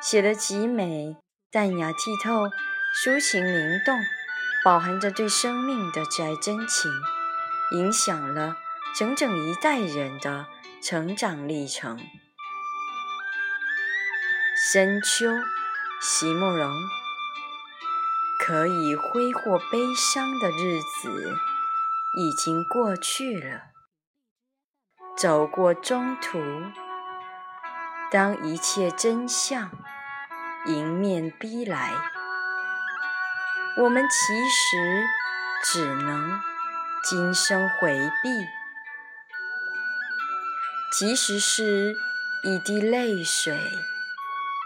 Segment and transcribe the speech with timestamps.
[0.00, 1.16] 写得极美，
[1.50, 2.48] 淡雅剔透，
[3.02, 3.98] 抒情灵动，
[4.64, 6.90] 饱含着对生命的挚爱真情，
[7.72, 8.56] 影响了
[8.94, 10.46] 整整一代人的
[10.82, 11.98] 成长历程。
[14.72, 15.26] 深秋，
[16.00, 16.70] 席慕容。
[18.46, 21.38] 可以挥霍悲伤的日子
[22.18, 23.70] 已经过去了，
[25.16, 26.38] 走过中途，
[28.14, 29.72] 当一切真相。
[30.66, 31.90] 迎面逼来，
[33.78, 35.04] 我们其实
[35.64, 36.40] 只能
[37.02, 38.46] 今生回避。
[40.96, 41.96] 即使是
[42.44, 43.58] 一滴泪水，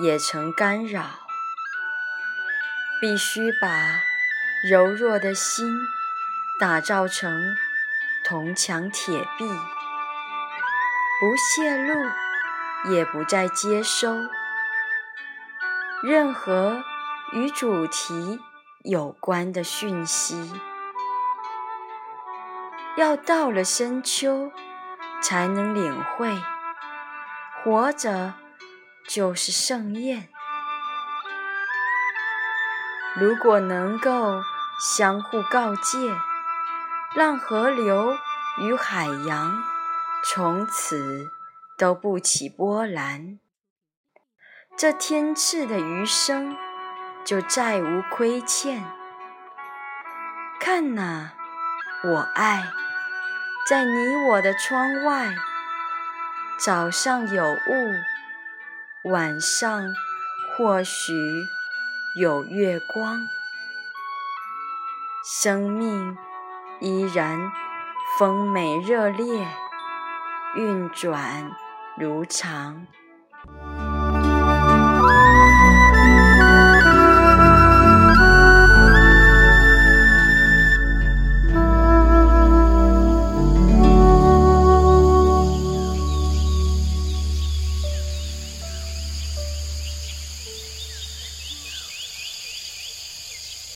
[0.00, 1.04] 也曾干扰。
[3.00, 4.04] 必须把
[4.70, 5.80] 柔弱的心
[6.60, 7.56] 打造成
[8.24, 9.48] 铜墙铁壁，
[11.20, 12.00] 不泄露，
[12.90, 14.16] 也不再接收。
[16.02, 16.82] 任何
[17.32, 18.40] 与主题
[18.82, 20.52] 有关的讯息，
[22.96, 24.50] 要到了深秋
[25.22, 26.42] 才能领会。
[27.62, 28.34] 活着
[29.08, 30.28] 就是盛宴。
[33.14, 34.42] 如果能够
[34.80, 36.12] 相互告诫，
[37.14, 38.16] 让河流
[38.58, 39.62] 与海洋
[40.24, 41.30] 从此
[41.76, 43.38] 都不起波澜。
[44.76, 46.56] 这天赐的余生，
[47.24, 48.82] 就再无亏欠。
[50.58, 51.32] 看呐，
[52.04, 52.64] 我爱，
[53.68, 55.34] 在你我的窗外，
[56.58, 59.84] 早上有雾，晚上
[60.56, 61.12] 或许
[62.20, 63.18] 有月光。
[65.24, 66.16] 生命
[66.80, 67.52] 依然
[68.18, 69.46] 丰美热烈，
[70.56, 71.50] 运转
[72.02, 72.84] 如常。